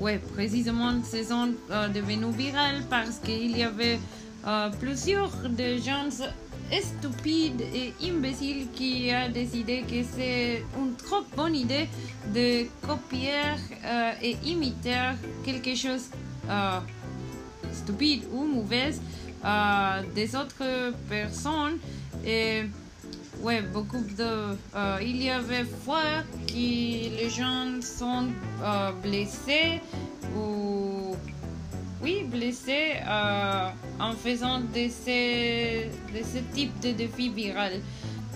ouais, 0.00 0.18
précisément, 0.34 0.92
ce 1.04 1.22
sont 1.24 1.52
euh, 1.70 1.88
devenus 1.88 2.34
virales 2.36 2.82
parce 2.88 3.18
qu'il 3.18 3.56
y 3.56 3.62
avait 3.62 3.98
euh, 4.46 4.70
plusieurs 4.80 5.30
de 5.48 5.76
gens 5.76 6.08
stupides 6.72 7.60
et 7.60 7.92
imbéciles 8.02 8.66
qui 8.74 9.10
a 9.10 9.28
décidé 9.28 9.82
que 9.82 10.02
c'est 10.16 10.64
une 10.78 10.94
trop 10.96 11.22
bonne 11.36 11.54
idée 11.54 11.86
de 12.34 12.66
copier 12.86 13.42
euh, 13.84 14.12
et 14.22 14.36
imiter 14.44 15.12
quelque 15.44 15.74
chose 15.76 16.08
euh, 16.48 16.80
stupide 17.72 18.24
ou 18.32 18.44
mauvais 18.44 18.92
des 20.14 20.36
autres 20.36 20.92
personnes 21.08 21.78
ouais 23.42 23.60
beaucoup 23.60 24.04
de 24.18 24.56
il 25.00 25.22
y 25.22 25.30
avait 25.30 25.64
fois 25.64 26.22
que 26.46 26.54
les 26.54 27.30
gens 27.30 27.80
sont 27.82 28.28
blessés 29.02 29.80
ou 30.36 31.16
oui, 32.02 32.24
blessé 32.24 32.94
euh, 33.06 33.68
en 34.00 34.12
faisant 34.12 34.58
de 34.58 34.88
ce 34.88 36.38
type 36.52 36.78
de 36.80 36.90
défis 36.92 37.28
viral. 37.28 37.74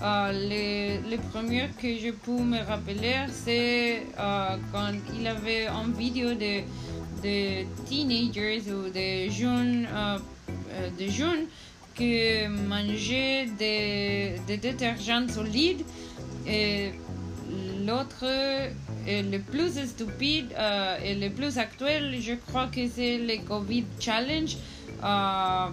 Euh, 0.01 0.31
le, 0.31 1.09
le, 1.09 1.17
premier 1.31 1.67
que 1.81 1.97
je 1.97 2.11
peux 2.11 2.31
me 2.39 2.59
rappeler, 2.59 3.25
c'est 3.29 4.03
euh, 4.17 4.55
quand 4.71 4.93
il 5.19 5.27
avait 5.27 5.67
une 5.67 5.91
vidéo 5.93 6.29
de, 6.29 6.61
de 7.23 7.65
teenagers 7.85 8.61
ou 8.71 8.89
de 8.89 9.29
jeunes, 9.29 9.87
de 10.97 11.07
jeunes 11.07 11.47
qui 11.97 12.47
mangeaient 12.47 13.47
des, 13.57 14.35
détergents 14.47 15.27
solides. 15.27 15.83
Et 16.45 16.91
l'autre 17.85 18.25
le 19.07 19.37
plus 19.39 19.85
stupide 19.87 20.53
euh, 20.57 20.97
et 21.03 21.15
le 21.15 21.29
plus 21.29 21.57
actuel, 21.57 22.15
je 22.21 22.33
crois 22.33 22.67
que 22.67 22.87
c'est 22.87 23.17
le 23.17 23.37
COVID 23.47 23.85
Challenge, 23.99 24.57
euh, 25.03 25.67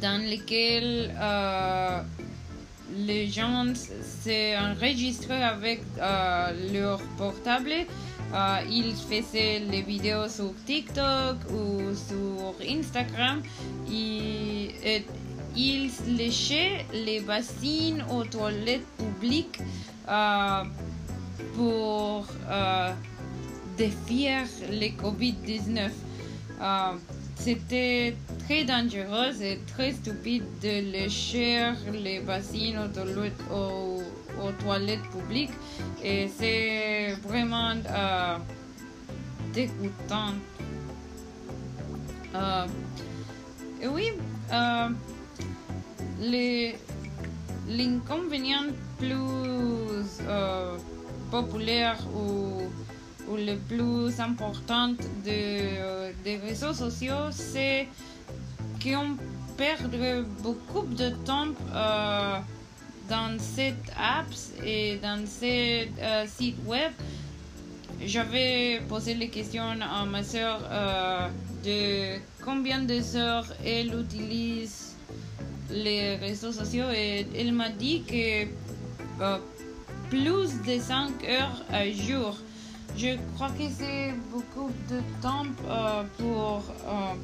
dans 0.00 0.22
lequel 0.30 1.14
euh, 1.20 2.00
les 2.96 3.26
gens 3.26 3.64
s'enregistrent 3.74 5.32
avec 5.32 5.82
leur 6.72 7.00
portable. 7.16 7.72
Ils 8.70 8.94
faisaient 8.94 9.60
les 9.60 9.82
vidéos 9.82 10.28
sur 10.28 10.52
TikTok 10.66 11.36
ou 11.50 11.94
sur 11.94 12.54
Instagram. 12.68 13.42
Et, 13.90 14.70
et 14.84 15.06
ils 15.56 15.90
léchaient 16.16 16.86
les 16.92 17.20
bassines 17.20 18.04
aux 18.10 18.24
toilettes 18.24 18.86
publiques 18.96 19.58
pour 21.54 22.26
euh, 22.48 22.92
défier 23.76 24.38
le 24.70 24.88
COVID-19. 25.02 25.90
Euh, 26.60 26.92
c'était 27.36 28.16
très 28.44 28.64
dangereux 28.64 29.42
et 29.42 29.58
très 29.66 29.92
stupide 29.92 30.44
de 30.62 30.92
lécher 30.92 31.72
les 31.92 32.20
bassines 32.20 32.78
aux, 32.78 33.54
aux, 33.54 34.02
toilettes 34.58 35.08
publiques 35.10 35.52
et 36.02 36.28
c'est 36.28 37.14
vraiment 37.26 37.74
euh, 37.90 38.36
dégoûtant. 39.52 40.34
Euh, 42.34 42.66
et 43.80 43.88
oui, 43.88 44.12
euh, 44.52 44.88
l'inconvénient 47.68 48.66
plus 48.98 49.14
populaire 51.30 51.98
ou, 52.14 52.62
ou 53.30 53.36
le 53.36 53.56
plus 53.56 54.18
important 54.20 54.88
de, 54.88 56.12
des 56.24 56.36
réseaux 56.36 56.72
sociaux, 56.72 57.30
c'est 57.30 57.86
qu'on 58.82 59.16
perd 59.56 59.94
beaucoup 60.42 60.86
de 60.86 61.10
temps 61.24 61.48
dans 63.08 63.38
cette 63.38 63.90
app 63.98 64.26
et 64.64 64.98
dans 64.98 65.26
ces 65.26 65.90
euh, 66.00 66.24
sites 66.26 66.64
web. 66.66 66.92
J'avais 68.04 68.80
posé 68.88 69.14
les 69.14 69.28
questions 69.28 69.64
à 69.80 70.04
ma 70.04 70.22
soeur 70.22 70.60
euh, 70.70 71.28
de 71.64 72.20
combien 72.44 72.80
de 72.82 73.16
heures 73.16 73.52
elle 73.64 73.92
utilise 73.98 74.96
les 75.70 76.16
réseaux 76.16 76.52
sociaux 76.52 76.90
et 76.94 77.26
elle 77.36 77.52
m'a 77.52 77.70
dit 77.70 78.02
que 78.04 78.46
plus 80.10 80.62
de 80.66 80.80
5 80.80 81.24
heures 81.24 81.62
à 81.70 81.90
jour. 81.90 82.36
Je 82.96 83.16
crois 83.34 83.50
que 83.50 83.68
c'est 83.70 84.14
beaucoup 84.32 84.70
de 84.90 85.00
temps 85.22 85.46
euh, 85.68 86.02
pour, 86.18 86.62
euh, 86.86 87.14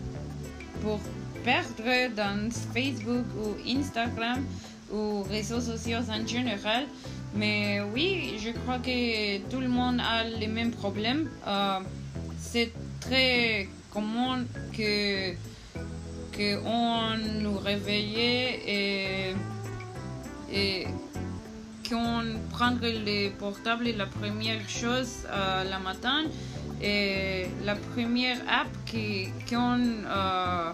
pour 0.82 1.00
perdre 1.42 2.14
dans 2.14 2.50
Facebook 2.72 3.24
ou 3.38 3.56
Instagram 3.68 4.44
ou 4.92 5.22
réseaux 5.22 5.60
sociaux 5.60 6.00
en 6.10 6.26
général. 6.26 6.84
Mais 7.34 7.80
oui, 7.92 8.38
je 8.38 8.50
crois 8.50 8.78
que 8.78 9.38
tout 9.50 9.60
le 9.60 9.68
monde 9.68 10.00
a 10.00 10.24
les 10.24 10.46
mêmes 10.46 10.70
problèmes. 10.70 11.28
Euh, 11.46 11.80
c'est 12.38 12.72
très 13.00 13.68
commun 13.90 14.44
que, 14.76 15.32
que 16.32 16.58
on 16.64 17.16
nous 17.42 17.58
réveille 17.58 18.18
et, 18.66 19.34
et 20.52 20.86
qu'on 21.88 22.22
prendre 22.50 22.86
les 22.86 23.30
portables 23.30 23.88
la 23.96 24.06
première 24.06 24.68
chose 24.68 25.26
euh, 25.28 25.64
la 25.64 25.78
matin 25.78 26.24
et 26.82 27.46
la 27.64 27.74
première 27.74 28.38
app 28.48 28.68
qu'on 29.48 29.80
euh, 30.06 30.72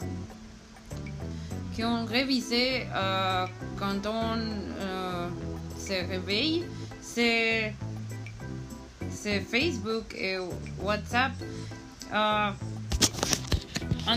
qu'on 1.81 2.05
révisé 2.05 2.87
euh, 2.95 3.47
quand 3.79 4.07
on 4.07 4.37
euh, 4.81 5.29
se 5.79 5.93
réveille 6.09 6.64
c'est 7.03 7.75
Facebook 9.51 10.14
et 10.16 10.38
WhatsApp 10.83 11.33
en 12.12 12.53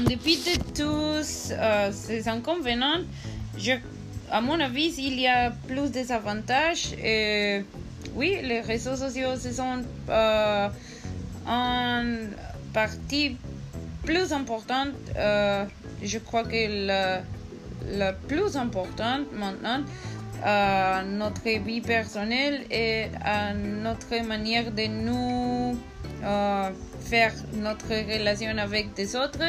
dépit 0.05 0.37
de 0.37 0.57
tous 0.73 1.53
ces 1.91 2.29
inconvénients 2.29 3.01
à 4.31 4.41
mon 4.41 4.59
avis, 4.59 4.95
il 4.97 5.19
y 5.19 5.27
a 5.27 5.51
plus 5.67 5.91
d'avantages. 5.91 6.93
Et 7.03 7.63
oui, 8.15 8.39
les 8.41 8.61
réseaux 8.61 8.95
sociaux 8.95 9.35
ce 9.37 9.51
sont 9.51 9.83
en 11.47 12.03
partie 12.73 13.37
plus 14.03 14.33
importante. 14.33 14.89
Je 15.15 16.17
crois 16.17 16.43
que 16.43 16.87
la, 16.87 17.21
la 17.91 18.13
plus 18.13 18.55
importante 18.55 19.31
maintenant 19.33 19.83
à 20.43 21.03
notre 21.03 21.43
vie 21.63 21.81
personnelle 21.81 22.65
et 22.69 23.05
à 23.23 23.53
notre 23.53 24.25
manière 24.25 24.71
de 24.71 24.87
nous 24.87 25.77
euh, 26.23 26.69
faire 27.01 27.33
notre 27.53 27.89
relation 27.89 28.57
avec 28.57 28.93
des 28.93 29.15
autres. 29.15 29.39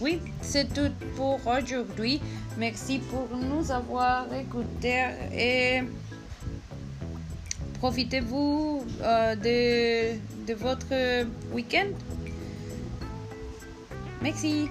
Oui, 0.00 0.18
c'est 0.40 0.72
tout 0.72 0.90
pour 1.14 1.40
aujourd'hui. 1.46 2.22
Merci 2.56 3.00
pour 3.00 3.28
nous 3.36 3.70
avoir 3.70 4.26
écoutés 4.32 5.04
et 5.30 5.82
profitez-vous 7.78 8.82
euh, 9.02 9.36
de, 9.36 10.46
de 10.46 10.54
votre 10.54 11.24
week-end. 11.52 11.88
Merci. 14.22 14.70